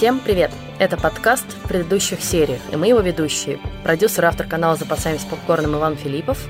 [0.00, 0.50] Всем привет!
[0.78, 3.60] Это подкаст в предыдущих сериях, и мы его ведущие.
[3.84, 6.48] Продюсер, автор канала «Запасаем с попкорном» Иван Филиппов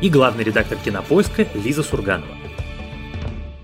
[0.00, 2.32] и главный редактор кинопоиска Лиза Сурганова.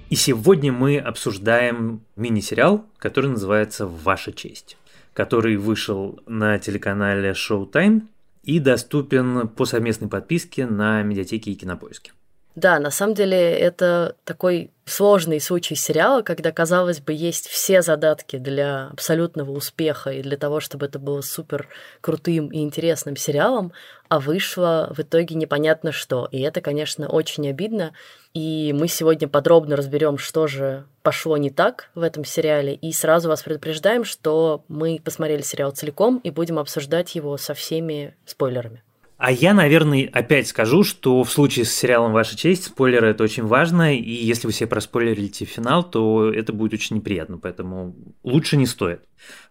[0.09, 4.77] И сегодня мы обсуждаем мини-сериал, который называется «Ваша честь»,
[5.13, 8.03] который вышел на телеканале Showtime
[8.43, 12.11] и доступен по совместной подписке на медиатеке и кинопоиске.
[12.57, 18.39] Да, на самом деле это такой сложный случай сериала, когда, казалось бы, есть все задатки
[18.39, 21.69] для абсолютного успеха и для того, чтобы это было супер
[22.01, 23.73] крутым и интересным сериалом,
[24.09, 26.29] а вышло в итоге непонятно что.
[26.33, 27.93] И это, конечно, очень обидно.
[28.35, 32.75] И мы сегодня подробно разберем, что же пошло не так в этом сериале.
[32.75, 38.17] И сразу вас предупреждаем, что мы посмотрели сериал целиком и будем обсуждать его со всеми
[38.27, 38.83] спойлерами.
[39.21, 43.45] А я, наверное, опять скажу, что в случае с сериалом «Ваша честь» спойлеры– это очень
[43.45, 48.65] важно, и если вы себе проспойлерите финал, то это будет очень неприятно, поэтому лучше не
[48.65, 49.03] стоит.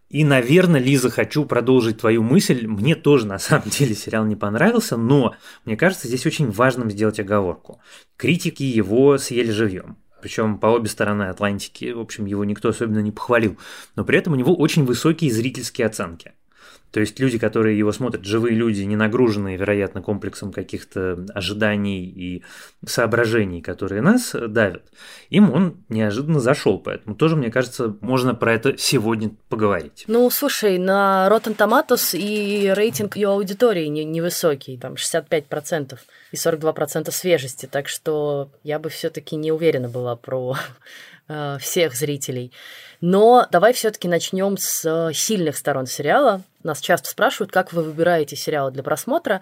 [0.09, 2.65] И, наверное, Лиза, хочу продолжить твою мысль.
[2.65, 7.19] Мне тоже, на самом деле, сериал не понравился, но мне кажется, здесь очень важным сделать
[7.19, 7.79] оговорку.
[8.17, 9.97] Критики его съели живьем.
[10.19, 13.59] Причем по обе стороны Атлантики, в общем, его никто особенно не похвалил.
[13.95, 16.33] Но при этом у него очень высокие зрительские оценки.
[16.91, 22.43] То есть люди, которые его смотрят, живые люди, не нагруженные, вероятно, комплексом каких-то ожиданий и
[22.85, 24.83] соображений, которые нас давят,
[25.29, 26.79] им он неожиданно зашел.
[26.79, 30.05] Поэтому тоже, мне кажется, можно про это сегодня поговорить.
[30.07, 35.97] Ну, слушай, на Rotten Tomatoes и рейтинг ее аудитории невысокий, там 65%
[36.31, 40.55] и 42% свежести, так что я бы все-таки не уверена была про
[41.27, 42.51] э, всех зрителей.
[43.01, 46.41] Но давай все-таки начнем с сильных сторон сериала.
[46.63, 49.41] Нас часто спрашивают, как вы выбираете сериалы для просмотра.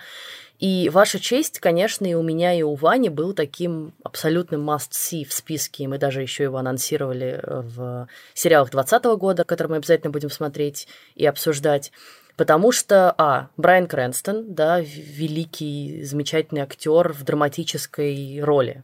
[0.59, 5.33] И ваша честь, конечно, и у меня, и у Вани был таким абсолютным must-see в
[5.33, 5.83] списке.
[5.83, 10.87] И мы даже еще его анонсировали в сериалах 2020 года, который мы обязательно будем смотреть
[11.15, 11.91] и обсуждать.
[12.37, 18.83] Потому что, а, Брайан Крэнстон, да, великий, замечательный актер в драматической роли.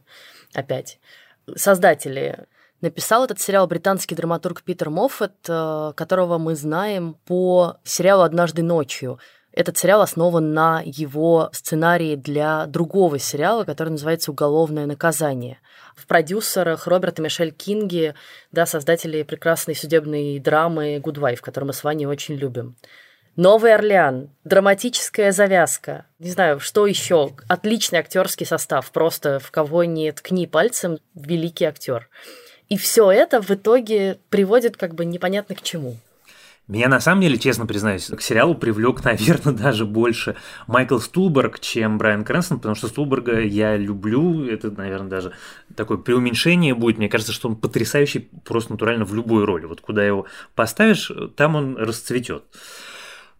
[0.52, 0.98] Опять.
[1.54, 2.46] Создатели
[2.84, 9.18] Написал этот сериал британский драматург Питер Моффет, э, которого мы знаем по сериалу «Однажды ночью».
[9.52, 15.60] Этот сериал основан на его сценарии для другого сериала, который называется «Уголовное наказание».
[15.96, 18.14] В продюсерах Роберта Мишель Кинги,
[18.52, 22.76] да, создатели прекрасной судебной драмы «Good Wife», которую мы с вами очень любим.
[23.34, 30.12] Новый Орлеан, драматическая завязка, не знаю, что еще, отличный актерский состав, просто в кого не
[30.12, 32.10] ткни пальцем, великий актер.
[32.68, 35.96] И все это в итоге приводит как бы непонятно к чему.
[36.66, 40.36] Меня на самом деле, честно признаюсь, к сериалу привлек, наверное, даже больше
[40.66, 45.32] Майкл Стулберг, чем Брайан Крэнстон, потому что Стулберга я люблю, это, наверное, даже
[45.76, 46.96] такое преуменьшение будет.
[46.96, 49.66] Мне кажется, что он потрясающий просто натурально в любой роли.
[49.66, 52.44] Вот куда его поставишь, там он расцветет.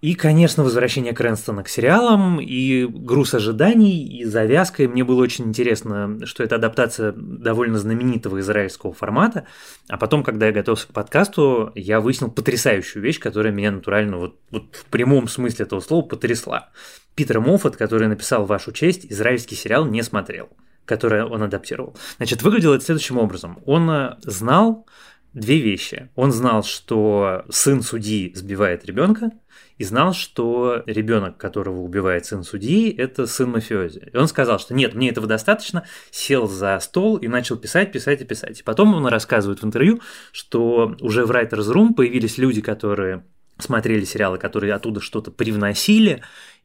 [0.04, 4.82] И, конечно, возвращение Крэнстона к сериалам, и груз ожиданий, и завязка.
[4.82, 9.46] И мне было очень интересно, что это адаптация довольно знаменитого израильского формата.
[9.88, 14.38] А потом, когда я готовился к подкасту, я выяснил потрясающую вещь, которая меня натурально вот,
[14.50, 16.68] вот в прямом смысле этого слова потрясла.
[17.14, 20.50] Питер Моффат, который написал «Вашу честь», израильский сериал не смотрел
[20.84, 21.96] который он адаптировал.
[22.18, 23.58] Значит, выглядело это следующим образом.
[23.64, 24.86] Он э, знал
[25.32, 26.10] две вещи.
[26.14, 29.30] Он знал, что сын судьи сбивает ребенка,
[29.78, 34.10] и знал, что ребенок, которого убивает сын судьи, это сын мафиози.
[34.12, 38.22] И он сказал, что нет, мне этого достаточно, сел за стол и начал писать, писать
[38.22, 38.60] и писать.
[38.60, 40.00] И потом он рассказывает в интервью,
[40.32, 43.24] что уже в Writer's Room появились люди, которые
[43.58, 46.22] смотрели сериалы, которые оттуда что-то привносили,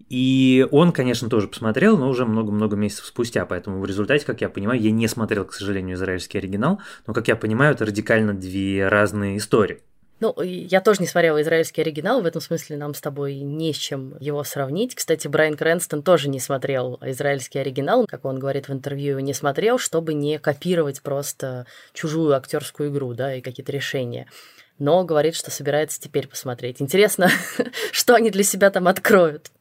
[0.08, 4.50] и он, конечно, тоже посмотрел, но уже много-много месяцев спустя, поэтому в результате, как я
[4.50, 8.88] понимаю, я не смотрел, к сожалению, израильский оригинал, но, как я понимаю, это радикально две
[8.88, 9.82] разные истории.
[10.22, 13.78] Ну, я тоже не смотрела израильский оригинал, в этом смысле нам с тобой не с
[13.78, 14.94] чем его сравнить.
[14.94, 19.78] Кстати, Брайан Крэнстон тоже не смотрел израильский оригинал, как он говорит в интервью, не смотрел,
[19.78, 24.28] чтобы не копировать просто чужую актерскую игру, да, и какие-то решения
[24.80, 26.82] но говорит, что собирается теперь посмотреть.
[26.82, 27.30] Интересно,
[27.92, 29.52] что они для себя там откроют.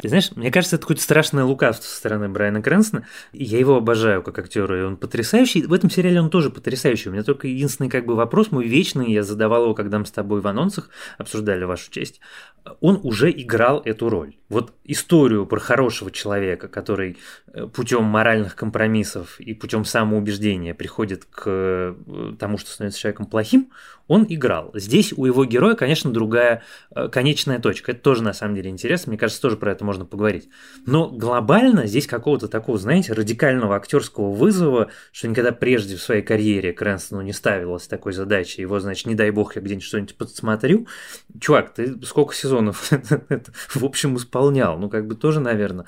[0.00, 3.06] Ты знаешь, мне кажется, это какое-то страшное лукавство со стороны Брайана Крэнсона.
[3.32, 5.66] Я его обожаю как актера, и он потрясающий.
[5.66, 7.08] В этом сериале он тоже потрясающий.
[7.08, 10.10] У меня только единственный как бы вопрос мой вечный, я задавал его, когда мы с
[10.10, 12.20] тобой в анонсах обсуждали вашу честь.
[12.80, 14.36] Он уже играл эту роль.
[14.48, 17.18] Вот историю про хорошего человека, который
[17.52, 21.94] э, путем моральных компромиссов и путем самоубеждения приходит к э,
[22.38, 23.70] тому, что становится человеком плохим,
[24.06, 24.51] он играл.
[24.74, 26.62] Здесь у его героя, конечно, другая
[26.94, 27.92] э, конечная точка.
[27.92, 29.10] Это тоже на самом деле интересно.
[29.10, 30.48] Мне кажется, тоже про это можно поговорить.
[30.86, 36.72] Но глобально здесь какого-то такого, знаете, радикального актерского вызова, что никогда прежде в своей карьере
[36.72, 38.60] Крэнстону не ставилось такой задачи.
[38.60, 40.86] Его, значит, не дай бог, я где-нибудь что-нибудь подсмотрю.
[41.40, 42.90] Чувак, ты сколько сезонов
[43.74, 44.78] в общем исполнял?
[44.78, 45.86] Ну, как бы тоже, наверное,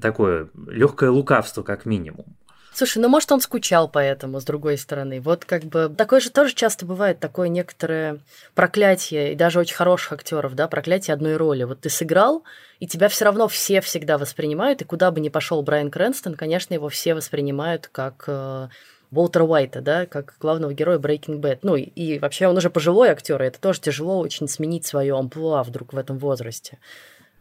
[0.00, 2.36] такое легкое лукавство, как минимум.
[2.74, 5.20] Слушай, ну может он скучал по этому, с другой стороны.
[5.20, 8.18] Вот как бы такое же тоже часто бывает, такое некоторое
[8.54, 11.64] проклятие, и даже очень хороших актеров, да, проклятие одной роли.
[11.64, 12.44] Вот ты сыграл,
[12.80, 16.72] и тебя все равно все всегда воспринимают, и куда бы ни пошел Брайан Крэнстон, конечно,
[16.72, 18.68] его все воспринимают как э,
[19.10, 21.58] Уолтера Уайта, да, как главного героя Breaking Bad.
[21.62, 25.14] Ну и, и вообще он уже пожилой актер, и это тоже тяжело очень сменить свое
[25.14, 26.78] амплуа вдруг в этом возрасте.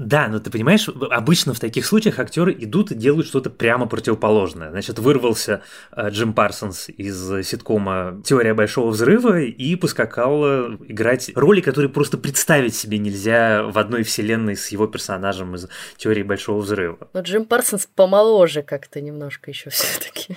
[0.01, 4.71] Да, но ты понимаешь, обычно в таких случаях актеры идут и делают что-то прямо противоположное.
[4.71, 5.62] Значит, вырвался
[5.95, 12.18] э, Джим Парсонс из ситкома «Теория большого взрыва» и поскакал э, играть роли, которые просто
[12.18, 15.68] представить себе нельзя в одной вселенной с его персонажем из
[15.98, 16.98] «Теории большого взрыва».
[17.13, 20.36] Но Джим Парсонс помоложе как-то немножко еще все-таки.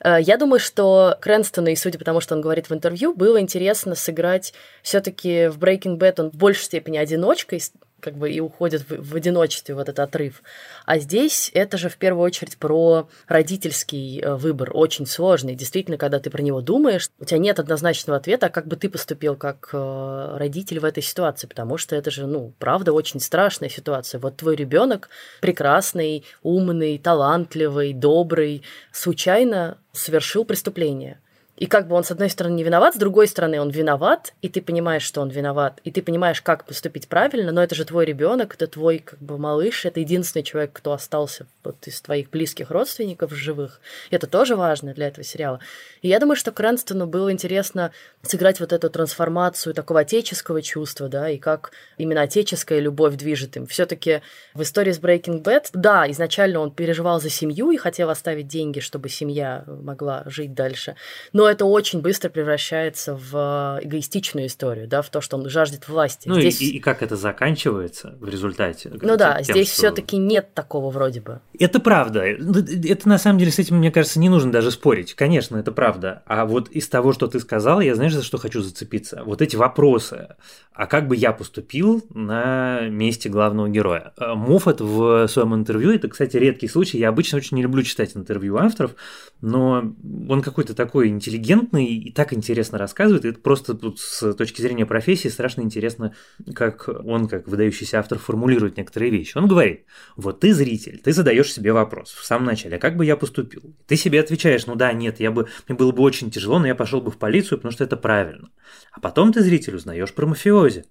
[0.00, 3.40] Э, я думаю, что Крэнстону, и судя по тому, что он говорит в интервью, было
[3.40, 7.60] интересно сыграть все-таки в Breaking Bad он в большей степени одиночкой,
[8.00, 10.42] как бы и уходит в, в одиночестве вот этот отрыв.
[10.86, 15.54] А здесь это же в первую очередь про родительский э, выбор, очень сложный.
[15.54, 18.88] Действительно, когда ты про него думаешь, у тебя нет однозначного ответа, а как бы ты
[18.88, 23.68] поступил как э, родитель в этой ситуации, потому что это же, ну, правда, очень страшная
[23.68, 24.20] ситуация.
[24.20, 25.08] Вот твой ребенок
[25.40, 28.62] прекрасный, умный, талантливый, добрый,
[28.92, 31.20] случайно совершил преступление–
[31.58, 34.48] и как бы он, с одной стороны, не виноват, с другой стороны, он виноват, и
[34.48, 38.04] ты понимаешь, что он виноват, и ты понимаешь, как поступить правильно, но это же твой
[38.04, 42.70] ребенок, это твой как бы малыш, это единственный человек, кто остался вот из твоих близких
[42.70, 43.80] родственников живых.
[44.10, 45.58] И это тоже важно для этого сериала.
[46.00, 47.90] И я думаю, что Крэнстону было интересно
[48.22, 53.66] сыграть вот эту трансформацию такого отеческого чувства, да, и как именно отеческая любовь движет им.
[53.66, 54.22] все таки
[54.54, 58.78] в истории с Breaking Bad, да, изначально он переживал за семью и хотел оставить деньги,
[58.78, 60.94] чтобы семья могла жить дальше,
[61.32, 66.28] но это очень быстро превращается в эгоистичную историю, да, в то, что он жаждет власти.
[66.28, 66.60] Ну здесь...
[66.60, 68.90] и, и как это заканчивается в результате?
[69.00, 69.76] Ну да, тем, здесь что...
[69.78, 71.40] все-таки нет такого вроде бы.
[71.58, 72.20] Это правда.
[72.22, 75.14] Это на самом деле с этим, мне кажется, не нужно даже спорить.
[75.14, 76.22] Конечно, это правда.
[76.26, 79.22] А вот из того, что ты сказал, я знаешь, за что хочу зацепиться?
[79.24, 80.36] Вот эти вопросы.
[80.72, 84.12] А как бы я поступил на месте главного героя?
[84.16, 88.16] Э, Моффат в своем интервью, это, кстати, редкий случай, я обычно очень не люблю читать
[88.16, 88.92] интервью авторов,
[89.40, 89.92] но
[90.28, 91.37] он какой-то такой интеллигентный
[91.84, 96.14] и так интересно рассказывает, и это просто тут с точки зрения профессии страшно интересно,
[96.54, 99.36] как он, как выдающийся автор, формулирует некоторые вещи.
[99.36, 99.84] Он говорит,
[100.16, 103.76] вот ты зритель, ты задаешь себе вопрос в самом начале, а как бы я поступил?
[103.86, 106.74] Ты себе отвечаешь, ну да, нет, я бы, мне было бы очень тяжело, но я
[106.74, 108.50] пошел бы в полицию, потому что это правильно.
[108.92, 110.84] А потом ты зритель узнаешь про мафиози.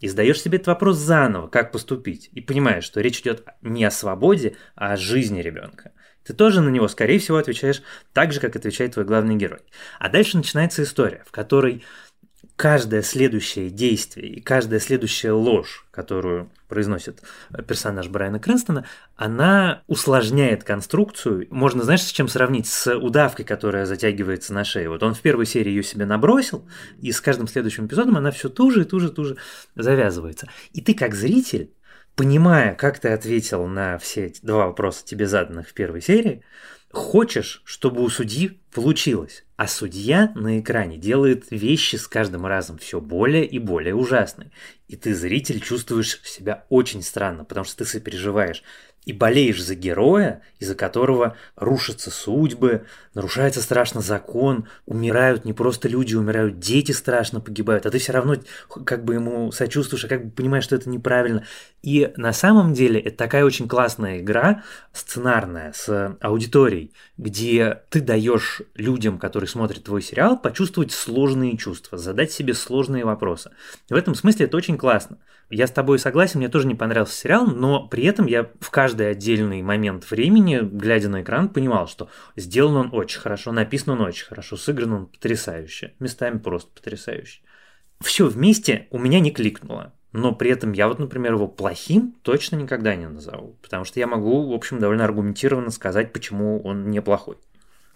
[0.00, 3.90] И задаешь себе этот вопрос заново, как поступить, и понимаешь, что речь идет не о
[3.90, 5.92] свободе, а о жизни ребенка.
[6.26, 7.82] Ты тоже на него, скорее всего, отвечаешь
[8.12, 9.60] так же, как отвечает твой главный герой.
[9.98, 11.84] А дальше начинается история, в которой
[12.56, 17.22] каждое следующее действие и каждая следующая ложь, которую произносит
[17.68, 21.46] персонаж Брайана Крэнстона, она усложняет конструкцию.
[21.50, 22.66] Можно, знаешь, с чем сравнить?
[22.66, 24.88] С удавкой, которая затягивается на шее.
[24.88, 26.66] Вот он в первой серии ее себе набросил,
[27.00, 29.36] и с каждым следующим эпизодом она все туже и туже и туже
[29.74, 30.48] завязывается.
[30.72, 31.70] И ты как зритель
[32.16, 36.42] понимая, как ты ответил на все два вопроса тебе заданных в первой серии,
[36.90, 39.44] хочешь, чтобы у судьи получилось.
[39.56, 44.50] А судья на экране делает вещи с каждым разом все более и более ужасные.
[44.88, 48.62] И ты, зритель, чувствуешь себя очень странно, потому что ты сопереживаешь
[49.06, 56.16] и болеешь за героя, из-за которого рушатся судьбы, нарушается страшно закон, умирают не просто люди,
[56.16, 58.34] умирают дети страшно погибают, а ты все равно
[58.84, 61.44] как бы ему сочувствуешь, а как бы понимаешь, что это неправильно.
[61.82, 68.62] И на самом деле это такая очень классная игра, сценарная, с аудиторией, где ты даешь
[68.74, 73.52] людям, которые смотрят твой сериал, почувствовать сложные чувства, задать себе сложные вопросы.
[73.88, 75.18] В этом смысле это очень классно.
[75.48, 79.10] Я с тобой согласен, мне тоже не понравился сериал, но при этом я в каждый
[79.10, 84.24] отдельный момент времени, глядя на экран, понимал, что сделан он очень хорошо, написан он очень
[84.24, 87.42] хорошо, сыгран он потрясающе, местами просто потрясающе.
[88.00, 89.92] Все вместе у меня не кликнуло.
[90.12, 93.58] Но при этом я вот, например, его плохим точно никогда не назову.
[93.60, 97.36] Потому что я могу, в общем, довольно аргументированно сказать, почему он неплохой.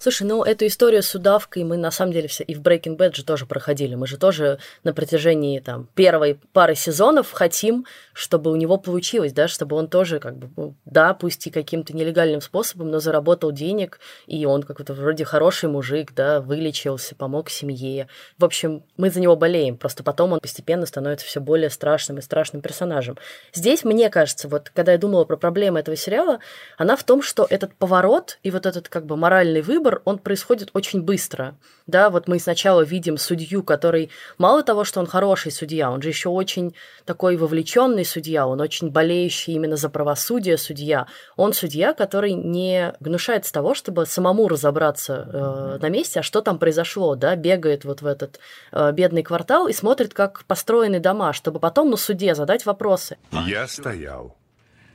[0.02, 3.14] Слушай, ну эту историю с удавкой мы на самом деле все и в Breaking Bad
[3.14, 3.96] же тоже проходили.
[3.96, 9.46] Мы же тоже на протяжении там первой пары сезонов хотим, чтобы у него получилось, да,
[9.46, 14.00] чтобы он тоже как бы, ну, да, пусть и каким-то нелегальным способом, но заработал денег,
[14.26, 18.08] и он как-то вроде хороший мужик, да, вылечился, помог семье.
[18.38, 22.22] В общем, мы за него болеем, просто потом он постепенно становится все более страшным и
[22.22, 23.18] страшным персонажем.
[23.52, 26.38] Здесь, мне кажется, вот когда я думала про проблемы этого сериала,
[26.78, 30.18] она в том, что этот поворот и вот этот как бы моральный выбор выбор, он
[30.18, 31.54] происходит очень быстро.
[31.86, 36.08] Да, вот мы сначала видим судью, который мало того, что он хороший судья, он же
[36.08, 41.06] еще очень такой вовлеченный судья, он очень болеющий именно за правосудие судья.
[41.36, 46.58] Он судья, который не гнушается того, чтобы самому разобраться э, на месте, а что там
[46.58, 48.38] произошло, да, бегает вот в этот
[48.72, 53.16] э, бедный квартал и смотрит, как построены дома, чтобы потом на суде задать вопросы.
[53.46, 54.39] Я стоял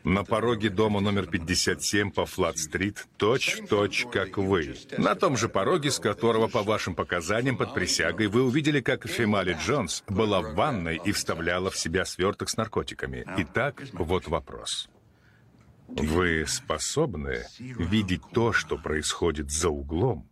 [0.05, 4.75] на пороге дома номер 57 по Флат-стрит, точь-точь, как вы.
[4.97, 9.57] На том же пороге, с которого, по вашим показаниям под присягой, вы увидели, как Фемали
[9.59, 13.25] Джонс была в ванной и вставляла в себя сверток с наркотиками.
[13.38, 14.89] Итак, вот вопрос.
[15.88, 20.29] Вы способны видеть то, что происходит за углом?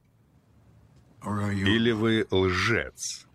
[1.26, 3.26] Или вы лжец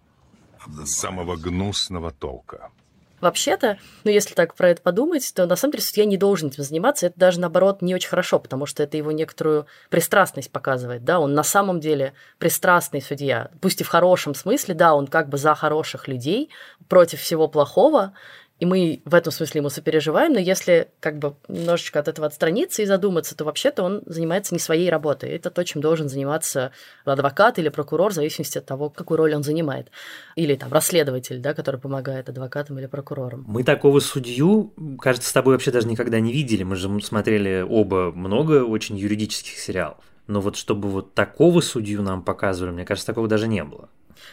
[0.85, 2.71] самого гнусного толка?
[3.21, 6.63] Вообще-то, ну, если так про это подумать, то на самом деле судья не должен этим
[6.63, 7.07] заниматься.
[7.07, 11.05] Это даже, наоборот, не очень хорошо, потому что это его некоторую пристрастность показывает.
[11.05, 11.19] Да?
[11.21, 13.51] Он на самом деле пристрастный судья.
[13.61, 16.51] Пусть и в хорошем смысле, да, он как бы за хороших людей,
[16.89, 18.13] против всего плохого,
[18.59, 22.83] и мы в этом смысле ему сопереживаем, но если как бы немножечко от этого отстраниться
[22.83, 25.31] и задуматься, то вообще-то он занимается не своей работой.
[25.31, 26.73] Это то, чем должен заниматься
[27.05, 29.91] адвокат или прокурор, в зависимости от того, какую роль он занимает.
[30.35, 33.45] Или там расследователь, да, который помогает адвокатам или прокурорам.
[33.47, 36.65] Мы такого судью, кажется, с тобой вообще даже никогда не видели.
[36.65, 40.05] Мы же смотрели оба много очень юридических сериалов.
[40.27, 43.89] Но вот чтобы вот такого судью нам показывали, мне кажется, такого даже не было.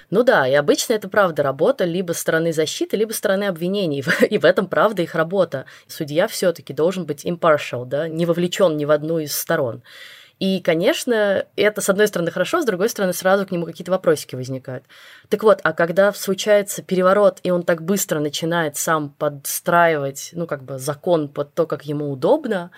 [0.09, 4.03] Ну да, и обычно это правда работа либо стороны защиты, либо стороны обвинений.
[4.29, 5.65] И в этом правда их работа.
[5.87, 9.83] Судья все-таки должен быть impartial, да, не вовлечен ни в одну из сторон.
[10.39, 14.35] И, конечно, это, с одной стороны, хорошо, с другой стороны, сразу к нему какие-то вопросики
[14.35, 14.83] возникают.
[15.29, 20.63] Так вот, а когда случается переворот, и он так быстро начинает сам подстраивать, ну, как
[20.63, 22.71] бы закон под то, как ему удобно,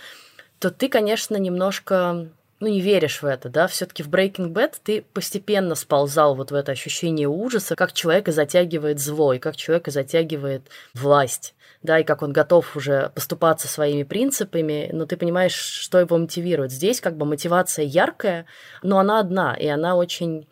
[0.60, 5.04] то ты, конечно, немножко ну, не веришь в это, да, все-таки в Breaking Bad ты
[5.14, 11.54] постепенно сползал вот в это ощущение ужаса, как человека затягивает злой, как человека затягивает власть,
[11.84, 16.72] да, и как он готов уже поступаться своими принципами, но ты понимаешь, что его мотивирует.
[16.72, 18.46] Здесь как бы мотивация яркая,
[18.82, 20.48] но она одна, и она очень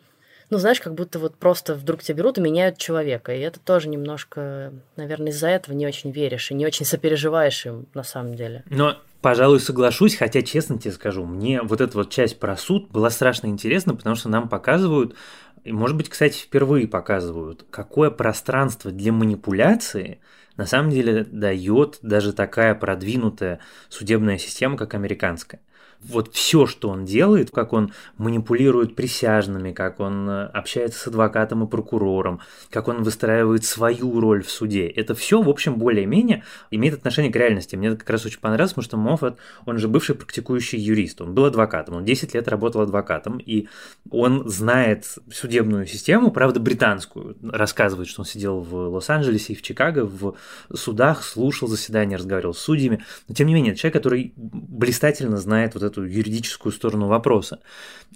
[0.48, 3.34] ну, знаешь, как будто вот просто вдруг тебя берут и меняют человека.
[3.34, 7.86] И это тоже немножко, наверное, из-за этого не очень веришь и не очень сопереживаешь им
[7.94, 8.62] на самом деле.
[8.70, 13.10] Но Пожалуй, соглашусь, хотя, честно тебе скажу, мне вот эта вот часть про суд была
[13.10, 15.16] страшно интересна, потому что нам показывают,
[15.64, 20.20] и, может быть, кстати, впервые показывают, какое пространство для манипуляции
[20.56, 25.60] на самом деле дает даже такая продвинутая судебная система, как американская
[26.02, 31.64] вот все, что он делает, как он манипулирует присяжными, как он э, общается с адвокатом
[31.64, 36.94] и прокурором, как он выстраивает свою роль в суде, это все, в общем, более-менее имеет
[36.94, 37.76] отношение к реальности.
[37.76, 41.34] Мне это как раз очень понравилось, потому что Моффат, он же бывший практикующий юрист, он
[41.34, 43.68] был адвокатом, он 10 лет работал адвокатом, и
[44.10, 50.04] он знает судебную систему, правда, британскую, рассказывает, что он сидел в Лос-Анджелесе и в Чикаго
[50.04, 50.36] в
[50.74, 55.82] судах, слушал заседания, разговаривал с судьями, но тем не менее, человек, который блистательно знает вот
[55.86, 57.60] эту юридическую сторону вопроса.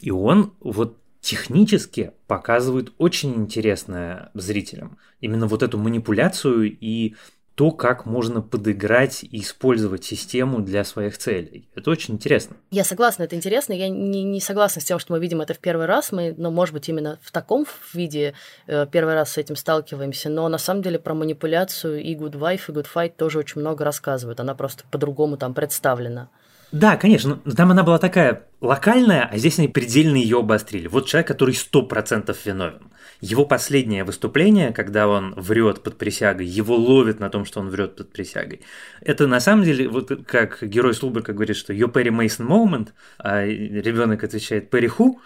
[0.01, 4.99] И он вот технически показывает очень интересное зрителям.
[5.21, 7.15] Именно вот эту манипуляцию и
[7.61, 11.69] то, как можно подыграть и использовать систему для своих целей.
[11.75, 12.57] Это очень интересно.
[12.71, 13.75] Я согласна, это интересно.
[13.75, 16.11] Я не, не согласна с тем, что мы видим это в первый раз.
[16.11, 18.33] Мы, ну, может быть, именно в таком виде
[18.67, 20.31] э, первый раз с этим сталкиваемся.
[20.31, 23.85] Но на самом деле про манипуляцию и Good Wife, и Good Fight тоже очень много
[23.85, 24.41] рассказывают.
[24.41, 26.31] Она просто по-другому там представлена.
[26.73, 30.87] Да, конечно, но там она была такая локальная, а здесь они предельно ее обострили.
[30.87, 32.91] Вот человек, который сто процентов виновен.
[33.21, 37.97] Его последнее выступление, когда он врет под присягой, его ловят на том, что он врет
[37.97, 38.61] под присягой.
[39.01, 43.45] Это на самом деле, вот как герой Слуберка говорит, что ее Перри Мейсон moment, а
[43.45, 45.21] ребенок отвечает Перри Ху.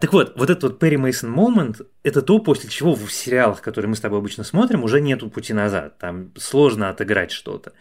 [0.00, 3.88] Так вот, вот этот вот Перри Мейсон момент– это то, после чего в сериалах, которые
[3.88, 5.98] мы с тобой обычно смотрим, уже нету пути назад.
[5.98, 7.72] Там сложно отыграть что-то.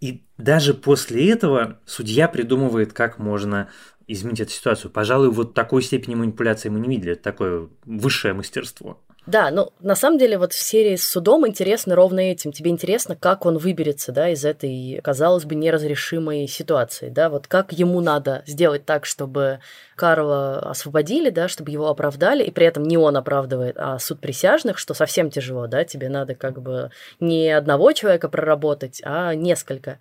[0.00, 3.68] И даже после этого судья придумывает, как можно
[4.06, 4.90] изменить эту ситуацию.
[4.90, 7.12] Пожалуй, вот такой степени манипуляции мы не видели.
[7.12, 9.02] Это такое высшее мастерство.
[9.26, 12.52] Да, ну, на самом деле, вот в серии с судом интересно ровно этим.
[12.52, 17.72] Тебе интересно, как он выберется, да, из этой, казалось бы, неразрешимой ситуации, да, вот как
[17.72, 19.58] ему надо сделать так, чтобы
[19.96, 24.78] Карла освободили, да, чтобы его оправдали, и при этом не он оправдывает, а суд присяжных,
[24.78, 29.98] что совсем тяжело, да, тебе надо как бы не одного человека проработать, а несколько.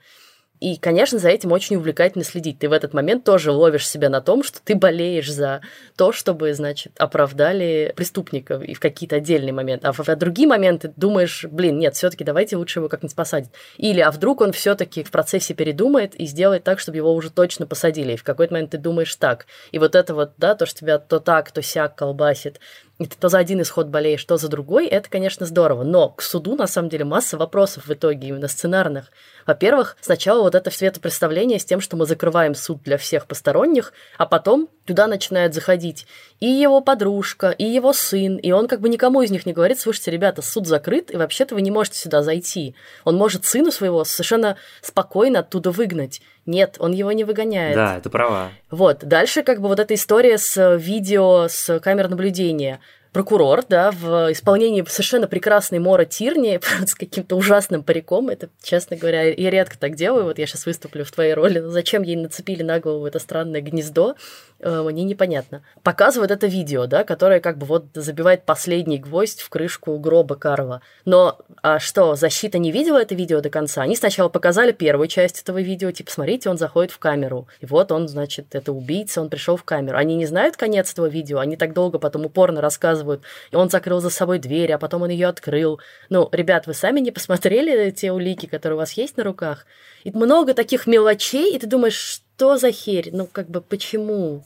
[0.61, 2.59] И, конечно, за этим очень увлекательно следить.
[2.59, 5.61] Ты в этот момент тоже ловишь себя на том, что ты болеешь за
[5.97, 9.87] то, чтобы, значит, оправдали преступников и в какие-то отдельные моменты.
[9.87, 13.51] А в, другие моменты думаешь, блин, нет, все-таки давайте лучше его как-нибудь посадить.
[13.77, 17.67] Или, а вдруг он все-таки в процессе передумает и сделает так, чтобы его уже точно
[17.67, 18.13] посадили.
[18.13, 19.47] И в какой-то момент ты думаешь так.
[19.71, 22.59] И вот это вот, да, то, что тебя то так, то сяк колбасит,
[22.97, 25.83] и ты то за один исход болеешь, то за другой, это, конечно, здорово.
[25.83, 29.11] Но к суду, на самом деле, масса вопросов в итоге, именно сценарных.
[29.45, 34.25] Во-первых, сначала вот это светопредставление с тем, что мы закрываем суд для всех посторонних, а
[34.25, 36.07] потом туда начинает заходить
[36.39, 39.79] и его подружка, и его сын, и он как бы никому из них не говорит,
[39.79, 42.75] слушайте, ребята, суд закрыт, и вообще-то вы не можете сюда зайти.
[43.03, 46.21] Он может сына своего совершенно спокойно оттуда выгнать.
[46.45, 47.75] Нет, он его не выгоняет.
[47.75, 48.49] Да, это права.
[48.69, 48.99] Вот.
[49.03, 52.79] Дальше как бы вот эта история с видео, с камер наблюдения
[53.15, 58.27] прокурор, да, в исполнении совершенно прекрасной Мора Тирни с каким-то ужасным париком.
[58.27, 60.25] Это, честно говоря, я редко так делаю.
[60.25, 61.59] Вот я сейчас выступлю в твоей роли.
[61.59, 64.15] Но зачем ей нацепили на голову это странное гнездо?
[64.59, 65.63] Э, мне непонятно.
[65.81, 70.81] Показывают это видео, да, которое как бы вот забивает последний гвоздь в крышку гроба Карла.
[71.05, 73.81] Но а что, защита не видела это видео до конца?
[73.81, 77.47] Они сначала показали первую часть этого видео, типа, смотрите, он заходит в камеру.
[77.61, 79.97] И вот он, значит, это убийца, он пришел в камеру.
[79.97, 83.04] Они не знают конец этого видео, они так долго потом упорно рассказывают.
[83.13, 85.79] И он закрыл за собой дверь, а потом он ее открыл.
[86.09, 89.65] Ну, ребят, вы сами не посмотрели те улики, которые у вас есть на руках?
[90.03, 93.09] И много таких мелочей, и ты думаешь, что за херь?
[93.11, 94.43] Ну, как бы, почему?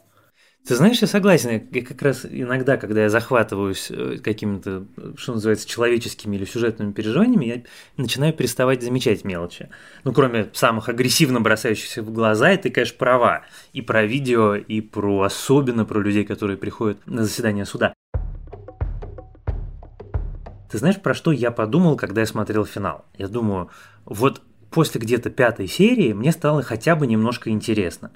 [0.68, 1.68] Ты знаешь, я согласен.
[1.72, 4.86] Я как раз иногда, когда я захватываюсь э, какими-то,
[5.16, 7.64] что называется, человеческими или сюжетными переживаниями, я
[7.98, 9.70] начинаю переставать замечать мелочи.
[10.04, 13.46] Ну, кроме самых агрессивно бросающихся в глаза, и ты, конечно, права.
[13.74, 17.94] И про видео, и про особенно про людей, которые приходят на заседание суда.
[20.70, 23.06] Ты знаешь, про что я подумал, когда я смотрел финал?
[23.18, 23.70] Я думаю,
[24.06, 28.12] вот после где-то пятой серии мне стало хотя бы немножко интересно.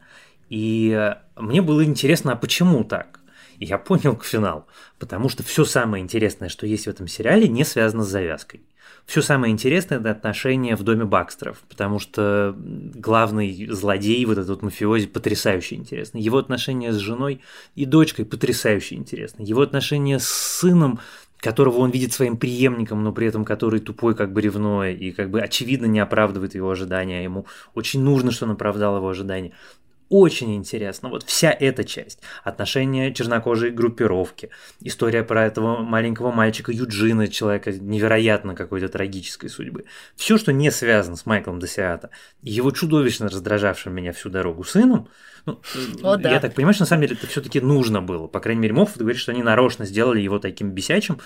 [0.49, 3.19] И мне было интересно, а почему так?
[3.57, 4.65] И я понял к финалу,
[4.99, 8.61] потому что все самое интересное, что есть в этом сериале, не связано с завязкой.
[9.05, 14.61] Все самое интересное это отношения в доме Бакстеров, потому что главный злодей, вот этот вот
[14.61, 16.21] мафиози, потрясающе интересный.
[16.21, 17.41] Его отношения с женой
[17.75, 19.43] и дочкой потрясающе интересны.
[19.43, 20.99] Его отношения с сыном
[21.43, 25.29] которого он видит своим преемником, но при этом который тупой, как бы ревной, и как
[25.29, 29.51] бы очевидно не оправдывает его ожидания, ему очень нужно, чтобы он оправдал его ожидания
[30.13, 31.09] очень интересно.
[31.09, 32.19] Вот вся эта часть.
[32.43, 34.51] Отношения чернокожей группировки.
[34.79, 39.85] История про этого маленького мальчика Юджина, человека невероятно какой-то трагической судьбы.
[40.15, 42.11] Все, что не связано с Майклом Досиата,
[42.43, 45.07] его чудовищно раздражавшим меня всю дорогу сыном,
[45.45, 45.59] ну,
[46.03, 46.31] О, да.
[46.31, 48.27] я так понимаю, что на самом деле это все-таки нужно было.
[48.27, 51.19] По крайней мере, Моффат говорит, что они нарочно сделали его таким бесячим,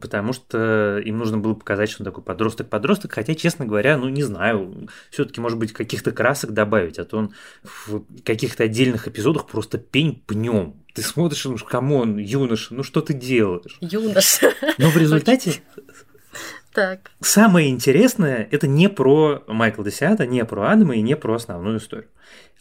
[0.00, 4.22] потому что им нужно было показать, что он такой подросток-подросток, хотя, честно говоря, ну, не
[4.22, 9.78] знаю, все-таки, может быть, каких-то красок добавить, а то он в каких-то отдельных эпизодах просто
[9.78, 10.76] пень пнем.
[10.94, 13.78] Ты смотришь, ну, come on, юноша, ну что ты делаешь?
[13.80, 14.52] Юноша.
[14.78, 15.62] Но в результате
[16.72, 17.10] так.
[17.20, 22.08] Самое интересное это не про Майкла Десиата, не про Адама и не про основную историю.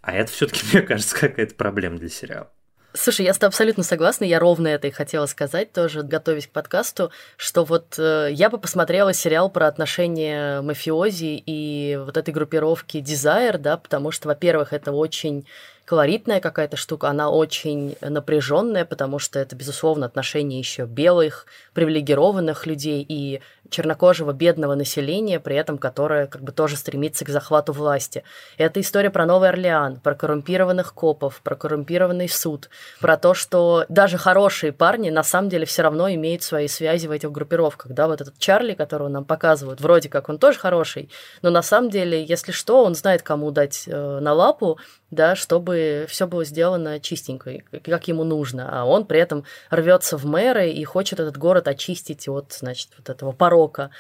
[0.02, 2.50] А это все-таки, мне кажется, какая-то проблема для сериала.
[2.94, 6.52] Слушай, я с тобой абсолютно согласна, я ровно это и хотела сказать тоже, готовясь к
[6.52, 12.98] подкасту, что вот э, я бы посмотрела сериал про отношения мафиози и вот этой группировки
[12.98, 15.48] Desire, да, потому что, во-первых, это очень
[15.86, 23.06] колоритная какая-то штука, она очень напряженная, потому что это, безусловно, отношения еще белых, привилегированных людей
[23.08, 28.24] и чернокожего бедного населения, при этом которое как бы тоже стремится к захвату власти.
[28.58, 34.18] Это история про Новый Орлеан, про коррумпированных копов, про коррумпированный суд, про то, что даже
[34.18, 37.94] хорошие парни на самом деле все равно имеют свои связи в этих группировках.
[37.94, 41.10] Да, вот этот Чарли, которого нам показывают, вроде как он тоже хороший,
[41.42, 44.78] но на самом деле, если что, он знает, кому дать э, на лапу,
[45.12, 48.70] да, чтобы все было сделано чистенько, как ему нужно.
[48.72, 53.10] А он при этом рвется в мэры и хочет этот город очистить от, значит, вот
[53.10, 53.92] этого порока.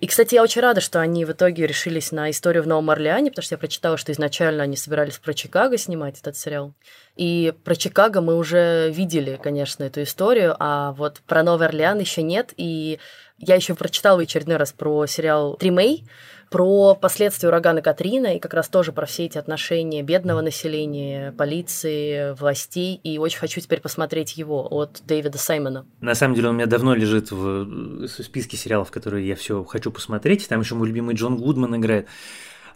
[0.00, 3.30] И, кстати, я очень рада, что они в итоге решились на историю в Новом Орлеане,
[3.30, 6.74] потому что я прочитала, что изначально они собирались про Чикаго снимать этот сериал.
[7.14, 12.22] И про Чикаго мы уже видели, конечно, эту историю, а вот про Новый Орлеан еще
[12.22, 12.52] нет.
[12.56, 12.98] И
[13.38, 16.04] Я еще прочитала в очередной раз про сериал «Тримей»,
[16.52, 22.34] про последствия урагана Катрина и как раз тоже про все эти отношения бедного населения, полиции,
[22.38, 23.00] властей.
[23.02, 25.86] И очень хочу теперь посмотреть его от Дэвида Саймона.
[26.00, 29.90] На самом деле он у меня давно лежит в списке сериалов, которые я все хочу
[29.90, 30.46] посмотреть.
[30.46, 32.06] Там еще мой любимый Джон Гудман играет.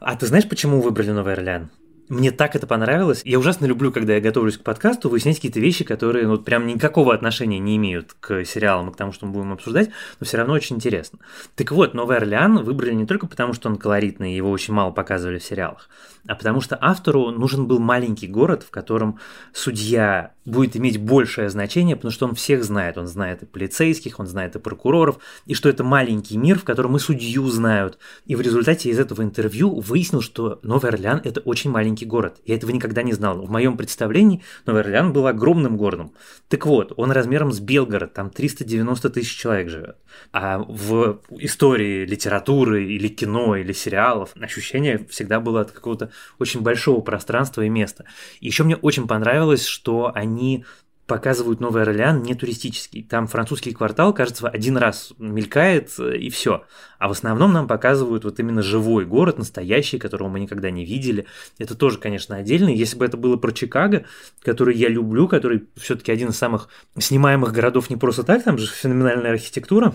[0.00, 1.70] А ты знаешь, почему выбрали Новый Орлеан?
[2.08, 3.22] Мне так это понравилось.
[3.24, 7.12] Я ужасно люблю, когда я готовлюсь к подкасту, выяснять какие-то вещи, которые ну, прям никакого
[7.12, 9.90] отношения не имеют к сериалам и к тому, что мы будем обсуждать,
[10.20, 11.18] но все равно очень интересно.
[11.56, 15.38] Так вот, Новый Орлеан выбрали не только потому, что он колоритный, его очень мало показывали
[15.38, 15.88] в сериалах,
[16.28, 19.18] а потому что автору нужен был маленький город, в котором
[19.52, 22.96] судья будет иметь большее значение, потому что он всех знает.
[22.98, 26.96] Он знает и полицейских, он знает и прокуроров, и что это маленький мир, в котором
[26.96, 27.98] и судью знают.
[28.26, 32.40] И в результате из этого интервью выяснил, что Новый Орлеан– это очень маленький город.
[32.44, 33.40] Я этого никогда не знал.
[33.42, 36.12] В моем представлении Новый Орлеан был огромным городом.
[36.48, 39.96] Так вот, он размером с Белгород, там 390 тысяч человек живет.
[40.32, 47.00] А в истории литературы или кино, или сериалов ощущение всегда было от какого-то очень большого
[47.00, 48.04] пространства и места.
[48.40, 50.64] Еще мне очень понравилось, что они
[51.06, 53.02] показывают Новый Орлеан не туристический.
[53.02, 56.64] Там французский квартал, кажется, один раз мелькает э, и все.
[56.98, 61.26] А в основном нам показывают вот именно живой город, настоящий, которого мы никогда не видели.
[61.58, 62.68] Это тоже, конечно, отдельно.
[62.68, 64.04] Если бы это было про Чикаго,
[64.42, 68.66] который я люблю, который все-таки один из самых снимаемых городов не просто так, там же
[68.66, 69.94] феноменальная архитектура,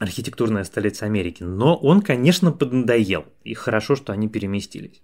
[0.00, 1.44] архитектурная столица Америки.
[1.44, 3.26] Но он, конечно, поднадоел.
[3.44, 5.00] И хорошо, что они переместились.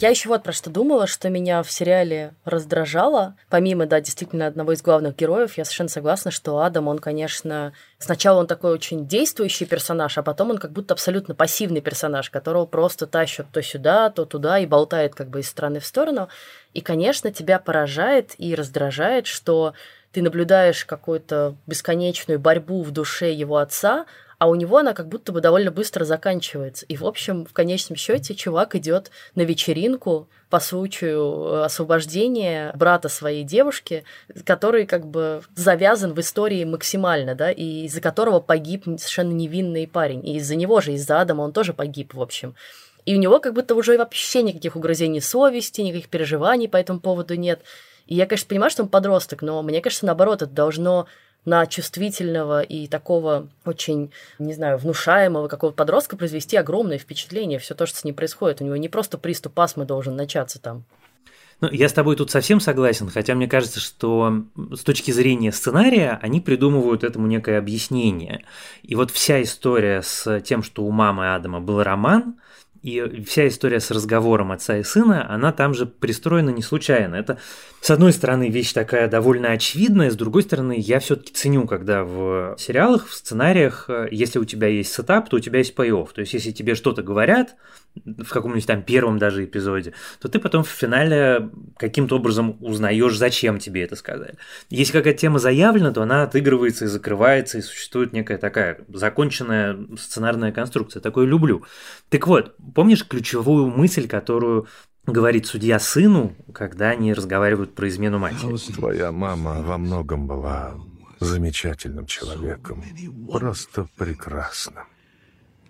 [0.00, 3.34] Я еще вот про что думала, что меня в сериале раздражало.
[3.48, 8.38] Помимо, да, действительно одного из главных героев, я совершенно согласна, что Адам, он, конечно, сначала
[8.38, 13.08] он такой очень действующий персонаж, а потом он как будто абсолютно пассивный персонаж, которого просто
[13.08, 16.28] тащат то сюда, то туда и болтает как бы из стороны в сторону.
[16.74, 19.74] И, конечно, тебя поражает и раздражает, что
[20.12, 24.06] ты наблюдаешь какую-то бесконечную борьбу в душе его отца,
[24.38, 26.86] а у него она как будто бы довольно быстро заканчивается.
[26.86, 33.08] И, в общем, в конечном счете чувак идет на вечеринку по случаю э, освобождения брата
[33.08, 34.04] своей девушки,
[34.44, 40.26] который как бы завязан в истории максимально, да, и из-за которого погиб совершенно невинный парень.
[40.26, 42.54] И из-за него же, из-за Адама он тоже погиб, в общем.
[43.04, 47.34] И у него как будто уже вообще никаких угрызений совести, никаких переживаний по этому поводу
[47.34, 47.62] нет.
[48.06, 51.06] И я, конечно, понимаю, что он подросток, но мне кажется, наоборот, это должно
[51.48, 57.58] на чувствительного и такого очень, не знаю, внушаемого какого-то подростка произвести огромное впечатление.
[57.58, 58.60] Все то, что с ним происходит.
[58.60, 60.84] У него не просто приступ астмы должен начаться там.
[61.60, 66.18] Ну, я с тобой тут совсем согласен, хотя мне кажется, что с точки зрения сценария
[66.22, 68.44] они придумывают этому некое объяснение.
[68.84, 72.36] И вот вся история с тем, что у мамы Адама был роман,
[72.82, 77.16] и вся история с разговором отца и сына, она там же пристроена не случайно.
[77.16, 77.38] Это,
[77.80, 82.56] с одной стороны, вещь такая довольно очевидная, с другой стороны, я все-таки ценю, когда в
[82.58, 86.20] сериалах, в сценариях, э, если у тебя есть сетап, то у тебя есть пей То
[86.20, 87.56] есть, если тебе что-то говорят,
[88.04, 93.58] в каком-нибудь там первом даже эпизоде, то ты потом в финале каким-то образом узнаешь, зачем
[93.58, 94.36] тебе это сказали.
[94.70, 100.52] Если какая-то тема заявлена, то она отыгрывается и закрывается, и существует некая такая законченная сценарная
[100.52, 101.00] конструкция.
[101.00, 101.64] Такое люблю.
[102.08, 104.66] Так вот, помнишь ключевую мысль, которую
[105.06, 108.56] говорит судья сыну, когда они разговаривают про измену матери?
[108.72, 110.74] Твоя мама во многом была
[111.20, 112.82] замечательным человеком,
[113.30, 114.84] просто прекрасным.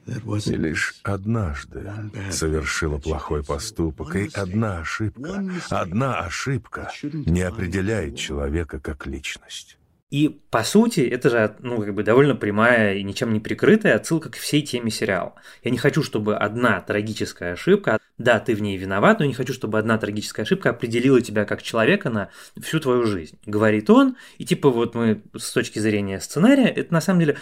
[0.06, 1.92] И лишь однажды
[2.30, 9.78] совершила плохой поступок, и одна ошибка, одна ошибка не определяет человека как личность.
[10.11, 14.31] И, по сути, это же ну, как бы довольно прямая и ничем не прикрытая отсылка
[14.31, 15.35] к всей теме сериала.
[15.62, 19.53] Я не хочу, чтобы одна трагическая ошибка, да, ты в ней виноват, но не хочу,
[19.53, 23.38] чтобы одна трагическая ошибка определила тебя как человека на всю твою жизнь.
[23.44, 27.37] Говорит он, и типа вот мы с точки зрения сценария, это на самом деле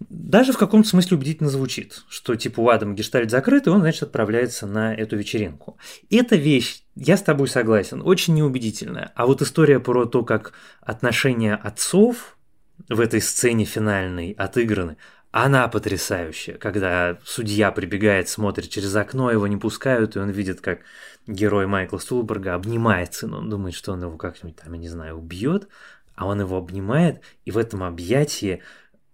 [0.00, 4.04] даже в каком-то смысле убедительно звучит, что типа у Адама гештальт закрыт, и он, значит,
[4.04, 5.78] отправляется на эту вечеринку.
[6.10, 9.12] Эта вещь, я с тобой согласен, очень неубедительная.
[9.14, 12.36] А вот история про то, как отношения отцов
[12.88, 14.96] в этой сцене финальной отыграны,
[15.30, 20.80] она потрясающая, когда судья прибегает, смотрит через окно, его не пускают, и он видит, как
[21.26, 23.38] герой Майкла Стулберга обнимает сына.
[23.38, 25.68] Он думает, что он его как-нибудь там, я не знаю, убьет,
[26.14, 28.62] а он его обнимает, и в этом объятии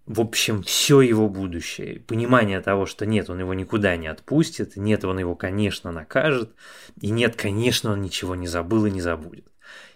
[0.06, 2.00] в общем, все его будущее.
[2.00, 6.54] Понимание того, что нет, он его никуда не отпустит, нет, он его, конечно, накажет,
[7.00, 9.46] и нет, конечно, он ничего не забыл и не забудет.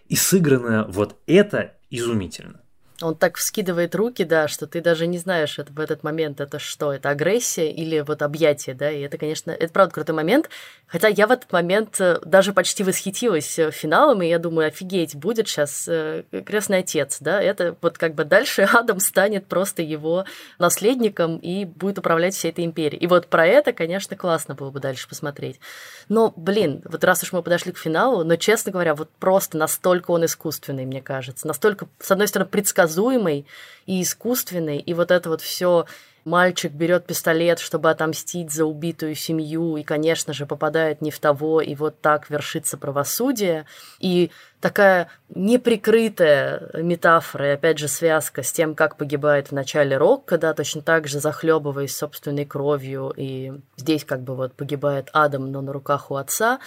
[0.06, 2.62] И сыграно вот это изумительно.
[3.02, 6.58] Он так вскидывает руки, да, что ты даже не знаешь это, в этот момент, это
[6.58, 10.48] что, это агрессия или вот объятие, да, и это, конечно, это правда крутой момент,
[10.86, 15.14] хотя я в этот момент э, даже почти восхитилась э, финалом, и я думаю, офигеть,
[15.14, 20.24] будет сейчас э, крестный отец, да, это вот как бы дальше Адам станет просто его
[20.58, 23.02] наследником и будет управлять всей этой империей.
[23.02, 25.60] И вот про это, конечно, классно было бы дальше посмотреть.
[26.08, 30.12] Но, блин, вот раз уж мы подошли к финалу, но, честно говоря, вот просто настолько
[30.12, 33.46] он искусственный, мне кажется, настолько, с одной стороны, предсказуемый, предсказуемый
[33.86, 35.86] и искусственный, и вот это вот все
[36.24, 41.60] мальчик берет пистолет, чтобы отомстить за убитую семью, и, конечно же, попадает не в того,
[41.60, 43.64] и вот так вершится правосудие.
[44.00, 50.24] И такая неприкрытая метафора, и опять же связка с тем, как погибает в начале Рок,
[50.24, 55.60] когда точно так же захлебываясь собственной кровью, и здесь как бы вот погибает Адам, но
[55.60, 56.58] на руках у отца,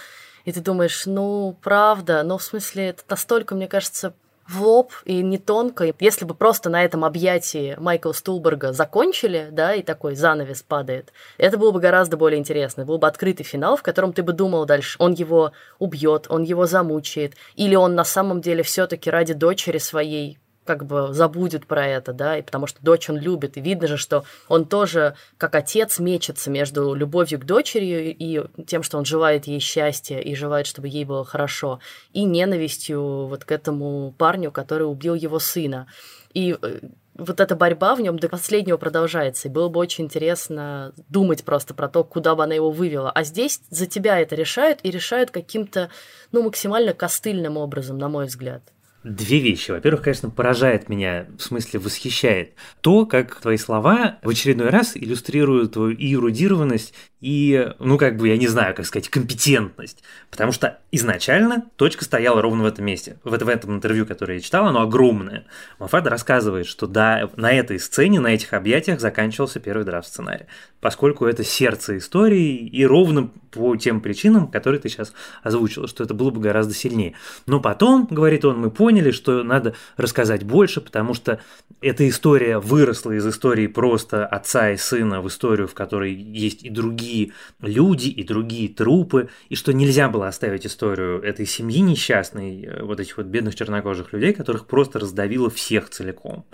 [0.46, 4.14] и ты думаешь, ну, правда, ну, в смысле, это настолько, мне кажется,
[4.50, 5.92] в лоб и не тонко.
[6.00, 11.56] Если бы просто на этом объятии Майкла Стулберга закончили, да, и такой занавес падает, это
[11.56, 12.84] было бы гораздо более интересно.
[12.84, 16.66] Был бы открытый финал, в котором ты бы думал дальше, он его убьет, он его
[16.66, 20.38] замучает, или он на самом деле все-таки ради дочери своей
[20.70, 23.96] как бы забудет про это, да, и потому что дочь он любит, и видно же,
[23.96, 29.48] что он тоже, как отец, мечется между любовью к дочери и тем, что он желает
[29.48, 31.80] ей счастья и желает, чтобы ей было хорошо,
[32.12, 35.88] и ненавистью вот к этому парню, который убил его сына.
[36.34, 36.78] И э,
[37.16, 41.74] вот эта борьба в нем до последнего продолжается, и было бы очень интересно думать просто
[41.74, 43.10] про то, куда бы она его вывела.
[43.10, 45.90] А здесь за тебя это решают, и решают каким-то,
[46.30, 48.62] ну, максимально костыльным образом, на мой взгляд.
[49.02, 49.70] Две вещи.
[49.70, 55.72] Во-первых, конечно, поражает меня, в смысле восхищает то, как твои слова в очередной раз иллюстрируют
[55.72, 60.02] твою эрудированность, и, ну, как бы, я не знаю, как сказать, компетентность.
[60.30, 63.18] Потому что изначально точка стояла ровно в этом месте.
[63.24, 65.44] В, в этом интервью, которое я читал, оно огромное.
[65.78, 70.46] Мафад рассказывает, что да, на этой сцене, на этих объятиях заканчивался первый драфт сценария.
[70.80, 76.14] Поскольку это сердце истории, и ровно по тем причинам, которые ты сейчас озвучила, что это
[76.14, 77.14] было бы гораздо сильнее.
[77.46, 81.40] Но потом, говорит он, мы поняли, что надо рассказать больше, потому что
[81.82, 86.70] эта история выросла из истории просто отца и сына в историю, в которой есть и
[86.70, 92.62] другие другие люди и другие трупы, и что нельзя было оставить историю этой семьи несчастной,
[92.62, 96.44] э, вот этих вот бедных чернокожих людей, которых просто раздавило всех целиком.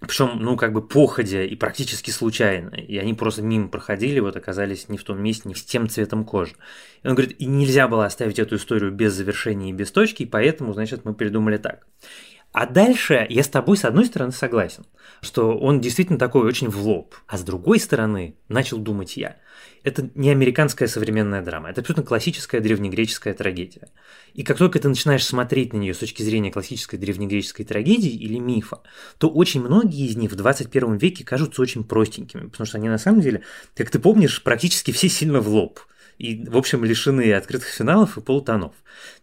[0.00, 2.74] Причем, ну, как бы походя и практически случайно.
[2.74, 6.24] И они просто мимо проходили, вот оказались не в том месте, не с тем цветом
[6.24, 6.52] кожи.
[7.02, 10.26] И он говорит, и нельзя было оставить эту историю без завершения и без точки, и
[10.26, 11.86] поэтому, значит, мы придумали так.
[12.52, 14.84] А дальше я с тобой, с одной стороны, согласен,
[15.24, 17.14] что он действительно такой очень в лоб.
[17.26, 19.36] А с другой стороны, начал думать я,
[19.82, 23.88] это не американская современная драма, это абсолютно классическая древнегреческая трагедия.
[24.32, 28.38] И как только ты начинаешь смотреть на нее с точки зрения классической древнегреческой трагедии или
[28.38, 28.80] мифа,
[29.18, 32.98] то очень многие из них в 21 веке кажутся очень простенькими, потому что они на
[32.98, 33.42] самом деле,
[33.74, 35.80] как ты помнишь, практически все сильно в лоб–
[36.18, 38.74] и, в общем, лишены открытых финалов и полутонов.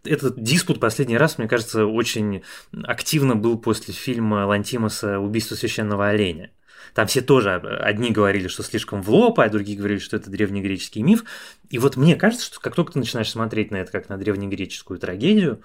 [0.04, 2.42] Этот диспут последний раз, мне кажется, очень
[2.84, 6.50] активно был после фильма Лантимоса «Убийство священного оленя».
[6.94, 11.02] Там все тоже, одни говорили, что слишком в лоб, а другие говорили, что это древнегреческий
[11.02, 11.24] миф.
[11.70, 14.98] И вот мне кажется, что как только ты начинаешь смотреть на это как на древнегреческую
[14.98, 15.62] трагедию,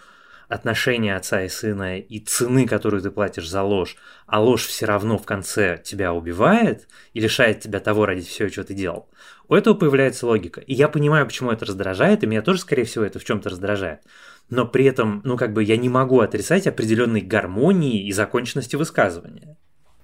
[0.48, 5.18] отношения отца и сына и цены, которую ты платишь за ложь, а ложь все равно
[5.18, 9.10] в конце тебя убивает и лишает тебя того ради всего, что ты делал,
[9.48, 10.62] у этого появляется логика.
[10.62, 14.02] И я понимаю, почему это раздражает, и меня тоже, скорее всего, это в чем-то раздражает.
[14.50, 19.58] Но при этом, ну, как бы я не могу отрицать определенной гармонии и законченности высказывания.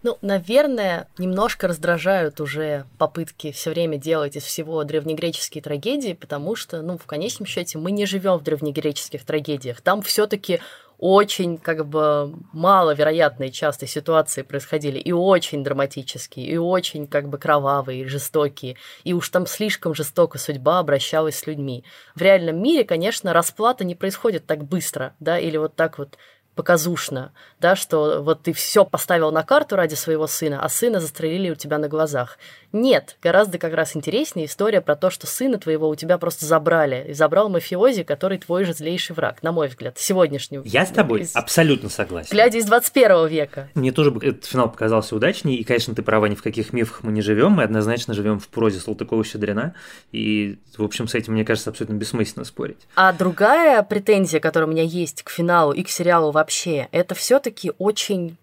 [0.03, 6.81] Ну, наверное, немножко раздражают уже попытки все время делать из всего древнегреческие трагедии, потому что,
[6.81, 9.79] ну, в конечном счете, мы не живем в древнегреческих трагедиях.
[9.79, 10.59] Там все-таки
[10.97, 18.01] очень как бы маловероятные часто ситуации происходили, и очень драматические, и очень как бы кровавые,
[18.01, 21.83] и жестокие, и уж там слишком жестоко судьба обращалась с людьми.
[22.15, 26.17] В реальном мире, конечно, расплата не происходит так быстро, да, или вот так вот
[26.55, 31.49] показушно, да, что вот ты все поставил на карту ради своего сына, а сына застрелили
[31.49, 32.37] у тебя на глазах.
[32.73, 37.05] Нет, гораздо как раз интереснее история про то, что сына твоего у тебя просто забрали.
[37.09, 40.63] И забрал мафиози, который твой же злейший враг, на мой взгляд, сегодняшнего.
[40.65, 41.35] Я с тобой из...
[41.35, 42.29] абсолютно согласен.
[42.31, 43.69] Глядя из 21 века.
[43.75, 45.55] Мне тоже этот финал показался удачней.
[45.55, 47.51] И, конечно, ты права, ни в каких мифах мы не живем.
[47.51, 49.75] Мы однозначно живем в прозе Салтыкова-Щедрина.
[50.11, 52.79] И, в общем, с этим, мне кажется, абсолютно бессмысленно спорить.
[52.95, 56.42] А другая претензия, которая у меня есть к финалу и к сериалу вообще,
[56.91, 58.38] это все-таки очень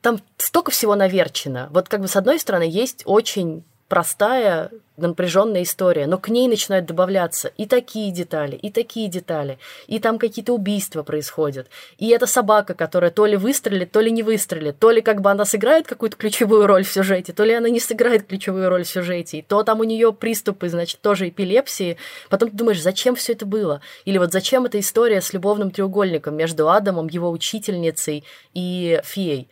[0.00, 1.68] там столько всего наверчено.
[1.70, 6.86] Вот как бы с одной стороны есть очень простая напряженная история, но к ней начинают
[6.86, 11.68] добавляться и такие детали, и такие детали, и там какие-то убийства происходят,
[11.98, 15.30] и эта собака, которая то ли выстрелит, то ли не выстрелит, то ли как бы
[15.30, 18.88] она сыграет какую-то ключевую роль в сюжете, то ли она не сыграет ключевую роль в
[18.88, 21.96] сюжете, и то там у нее приступы, значит, тоже эпилепсии,
[22.30, 23.80] потом ты думаешь, зачем все это было?
[24.04, 29.48] Или вот зачем эта история с любовным треугольником между Адамом, его учительницей и феей?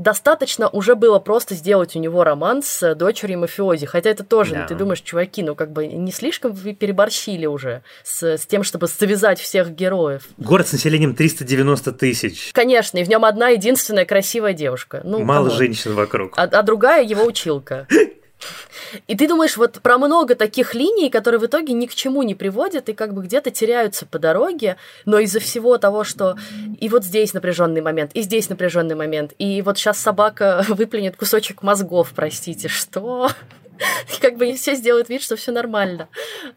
[0.00, 3.86] Достаточно уже было просто сделать у него роман с дочерью мафиози.
[3.86, 4.60] Хотя это тоже, да.
[4.62, 8.88] ну, ты думаешь, чуваки, ну как бы не слишком переборщили уже с, с тем, чтобы
[8.88, 10.24] связать всех героев.
[10.38, 12.50] Город с населением 390 тысяч.
[12.52, 15.02] Конечно, и в нем одна единственная красивая девушка.
[15.04, 15.58] Ну, Мало кого?
[15.58, 16.32] женщин вокруг.
[16.36, 17.86] А, а другая его училка.
[19.06, 22.34] И ты думаешь вот про много таких линий, которые в итоге ни к чему не
[22.34, 26.36] приводят и как бы где-то теряются по дороге, но из-за всего того, что
[26.78, 31.62] и вот здесь напряженный момент, и здесь напряженный момент, и вот сейчас собака выплюнет кусочек
[31.62, 33.30] мозгов, простите, что?
[34.20, 36.08] как бы все сделают вид, что все нормально.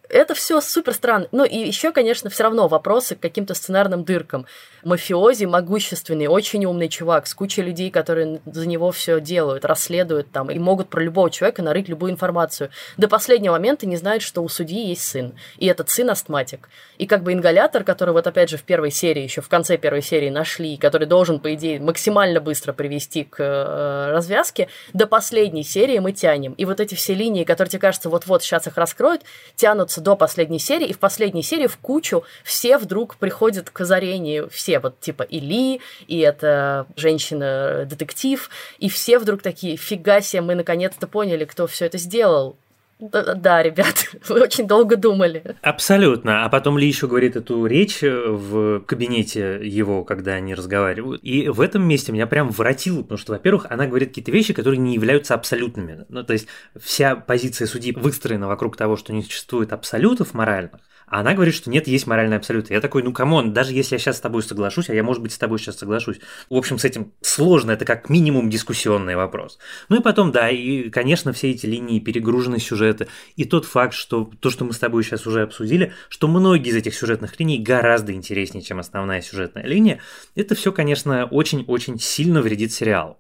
[0.10, 1.28] Это все супер странно.
[1.32, 4.46] Ну и еще, конечно, все равно вопросы к каким-то сценарным дыркам.
[4.84, 10.52] Мафиози могущественный, очень умный чувак с кучей людей, которые за него все делают, расследуют там
[10.52, 12.69] и могут про любого человека нарыть любую информацию.
[12.98, 15.34] До последнего момента не знают, что у судьи есть сын.
[15.58, 16.69] И этот сын астматик.
[16.98, 20.02] И как бы ингалятор, который вот опять же в первой серии, еще в конце первой
[20.02, 26.00] серии нашли, который должен, по идее, максимально быстро привести к э, развязке, до последней серии
[26.00, 26.54] мы тянем.
[26.54, 29.22] И вот эти все линии, которые тебе кажется, вот-вот сейчас их раскроют,
[29.56, 34.50] тянутся до последней серии, и в последней серии в кучу все вдруг приходят к озарению,
[34.50, 41.07] все вот типа Или, и это женщина-детектив, и все вдруг такие, фига себе, мы наконец-то
[41.07, 42.57] поняли, кто все это сделал.
[42.99, 45.56] Да, ребят, вы очень долго думали.
[45.62, 46.45] Абсолютно.
[46.45, 51.23] А потом Ли еще говорит эту речь в кабинете его, когда они разговаривают.
[51.23, 54.79] И в этом месте меня прям воротило, потому что, во-первых, она говорит какие-то вещи, которые
[54.79, 56.06] не являются абсолютными.
[56.10, 56.47] Ну, то есть
[56.79, 60.82] вся позиция судьи выстроена вокруг того, что не существует абсолютов моральных,
[61.13, 62.71] а она говорит, что нет, есть моральный абсолют.
[62.71, 65.21] Я такой, ну come on, даже если я сейчас с тобой соглашусь, а я, может
[65.21, 66.19] быть, с тобой сейчас соглашусь.
[66.49, 69.60] В общем, с этим сложно, это как минимум дискуссионный вопрос.
[69.89, 73.08] Ну и потом, да, и, конечно, все эти линии перегружены сюжеты.
[73.36, 76.76] И тот факт, что то, что мы с тобой сейчас уже обсудили, что многие из
[76.76, 80.00] этих сюжетных линий гораздо интереснее, чем основная сюжетная линия,
[80.36, 83.17] это все, конечно, очень-очень сильно вредит сериалу.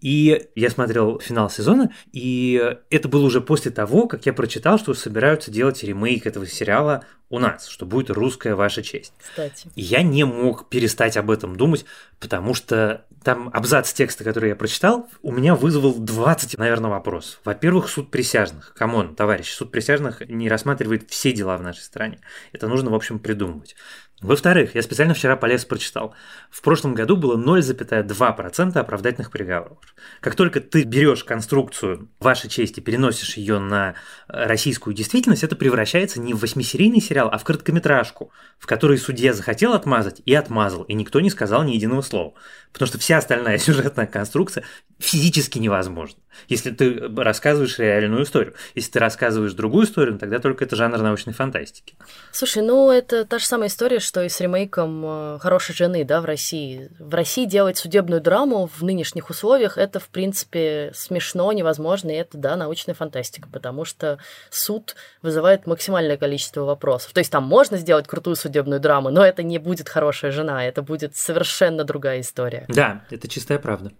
[0.00, 4.94] И я смотрел финал сезона, и это было уже после того, как я прочитал, что
[4.94, 9.12] собираются делать ремейк этого сериала у нас, что будет русская ваша честь.
[9.20, 9.68] Кстати.
[9.74, 11.84] И я не мог перестать об этом думать,
[12.20, 17.40] потому что там абзац текста, который я прочитал, у меня вызвал 20, наверное, вопросов.
[17.44, 18.72] Во-первых, суд присяжных.
[18.74, 22.20] Come on, товарищи, суд присяжных не рассматривает все дела в нашей стране.
[22.52, 23.76] Это нужно, в общем, придумывать.
[24.20, 26.12] Во-вторых, я специально вчера полез прочитал.
[26.50, 29.78] В прошлом году было 0,2% оправдательных приговоров.
[30.20, 33.90] Как только ты берешь конструкцию вашей чести, переносишь ее на
[34.28, 39.32] э, российскую действительность, это превращается не в восьмисерийный сериал, а в короткометражку, в которой судья
[39.32, 42.34] захотел отмазать и отмазал, и никто не сказал ни единого слова.
[42.72, 44.64] Потому что вся остальная сюжетная конструкция
[44.98, 46.18] физически невозможна.
[46.48, 48.54] Если ты рассказываешь реальную историю.
[48.74, 51.94] Если ты рассказываешь другую историю, ну, тогда только это жанр научной фантастики.
[52.32, 56.22] Слушай, ну это та же самая история, что и с ремейком э, «Хорошей жены» да,
[56.22, 56.90] в России.
[56.98, 62.38] В России делать судебную драму в нынешних условиях это, в принципе, смешно, невозможно, и это,
[62.38, 64.18] да, научная фантастика, потому что
[64.48, 67.12] суд вызывает максимальное количество вопросов.
[67.12, 70.80] То есть там можно сделать крутую судебную драму, но это не будет «Хорошая жена», это
[70.80, 72.64] будет совершенно другая история.
[72.68, 73.92] Да, это чистая правда.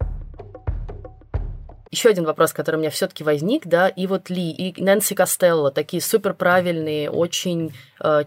[1.91, 5.71] Еще один вопрос, который у меня все-таки возник, да, и вот Ли, и Нэнси Костелло,
[5.71, 7.73] такие супер правильные, очень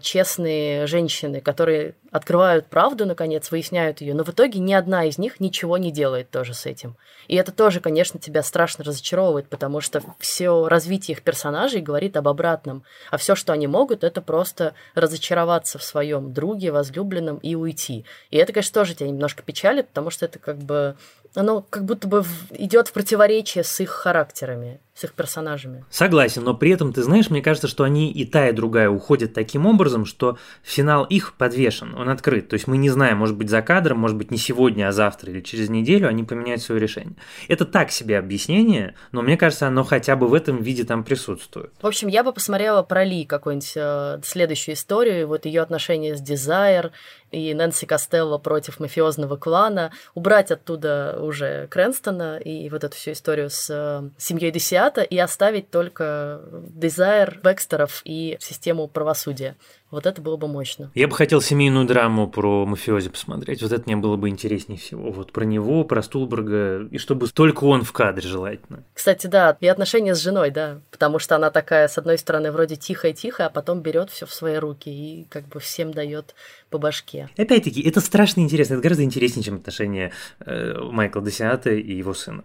[0.00, 5.40] честные женщины, которые открывают правду, наконец, выясняют ее, но в итоге ни одна из них
[5.40, 6.96] ничего не делает тоже с этим.
[7.26, 12.28] И это тоже, конечно, тебя страшно разочаровывает, потому что все развитие их персонажей говорит об
[12.28, 12.84] обратном.
[13.10, 18.04] А все, что они могут, это просто разочароваться в своем друге, возлюбленном и уйти.
[18.30, 20.96] И это, конечно, тоже тебя немножко печалит, потому что это как бы
[21.34, 25.84] оно как будто бы идет в противоречие с их характерами с их персонажами.
[25.90, 29.32] Согласен, но при этом, ты знаешь, мне кажется, что они и та, и другая уходят
[29.32, 32.48] таким образом, что финал их подвешен, он открыт.
[32.48, 35.30] То есть мы не знаем, может быть, за кадром, может быть, не сегодня, а завтра
[35.30, 37.16] или через неделю они поменяют свое решение.
[37.48, 41.72] Это так себе объяснение, но мне кажется, оно хотя бы в этом виде там присутствует.
[41.80, 46.20] В общем, я бы посмотрела про Ли какую-нибудь э, следующую историю, вот ее отношения с
[46.20, 46.92] Дизайр
[47.32, 53.48] и Нэнси Костелло против мафиозного клана, убрать оттуда уже Крэнстона и вот эту всю историю
[53.50, 59.56] с э, семьей Десиа десята и оставить только Desire, Бекстеров и систему правосудия.
[59.92, 60.90] Вот это было бы мощно.
[60.94, 63.62] Я бы хотел семейную драму про мафиози посмотреть.
[63.62, 65.12] Вот это мне было бы интереснее всего.
[65.12, 68.84] Вот про него, про Стулберга, и чтобы только он в кадре желательно.
[68.94, 72.76] Кстати, да, и отношения с женой, да, потому что она такая, с одной стороны, вроде
[72.76, 76.34] тихая-тихая, а потом берет все в свои руки и как бы всем дает
[76.70, 77.28] по башке.
[77.36, 82.44] Опять-таки, это страшно интересно, это гораздо интереснее, чем отношения э, Майкла Десиата и его сына.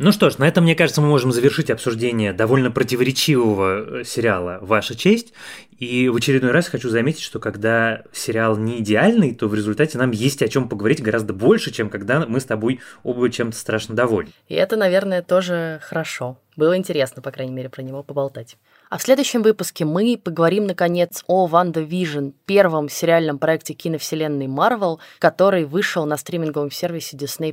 [0.00, 4.58] Ну что ж, на этом, мне кажется, мы можем завершить обсуждение довольно противоречивого э, сериала
[4.60, 5.32] «Ваша честь».
[5.80, 10.12] И в очередной раз хочу заметить, что когда сериал не идеальный, то в результате нам
[10.12, 14.30] есть о чем поговорить гораздо больше, чем когда мы с тобой оба чем-то страшно довольны.
[14.46, 16.38] И это, наверное, тоже хорошо.
[16.56, 18.56] Было интересно, по крайней мере, про него поболтать.
[18.90, 25.64] А в следующем выпуске мы поговорим, наконец, о WandaVision, первом сериальном проекте киновселенной Marvel, который
[25.64, 27.52] вышел на стриминговом сервисе Disney+.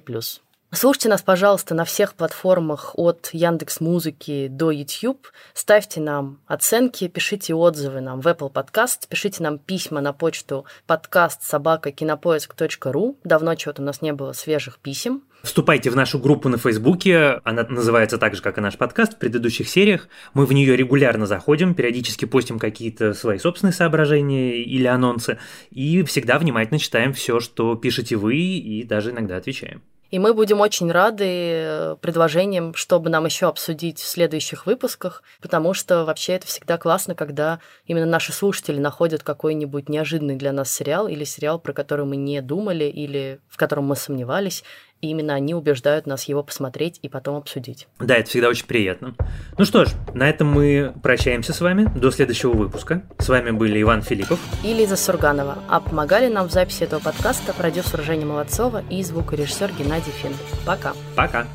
[0.72, 5.28] Слушайте нас, пожалуйста, на всех платформах от Яндекс Музыки до YouTube.
[5.54, 11.44] Ставьте нам оценки, пишите отзывы нам в Apple Podcast, пишите нам письма на почту подкаст
[11.44, 13.18] собака кинопоиск.ру.
[13.24, 15.24] Давно чего-то у нас не было свежих писем.
[15.44, 19.18] Вступайте в нашу группу на Фейсбуке, она называется так же, как и наш подкаст в
[19.18, 20.10] предыдущих сериях.
[20.34, 25.38] Мы в нее регулярно заходим, периодически постим какие-то свои собственные соображения или анонсы,
[25.70, 29.84] и всегда внимательно читаем все, что пишете вы, и даже иногда отвечаем.
[30.16, 35.74] И мы будем очень рады э, предложениям, чтобы нам еще обсудить в следующих выпусках, потому
[35.74, 41.10] что вообще это всегда классно, когда именно наши слушатели находят какой-нибудь неожиданный для нас сериал
[41.10, 44.64] или сериал, про который мы не думали или в котором мы сомневались,
[45.02, 47.88] и именно они убеждают нас его посмотреть и потом обсудить.
[48.00, 49.14] Да, это всегда очень приятно.
[49.58, 51.90] Ну что ж, на этом мы прощаемся с вами.
[51.96, 53.04] До следующего выпуска.
[53.20, 55.60] С вами были Иван Филиппов и Лиза Сурганова.
[55.70, 60.34] А помогали нам в записи этого подкаста продюсер Женя Молодцова и звукорежиссер Геннадий Фин.
[60.66, 60.94] Пока.
[61.16, 61.46] Пока.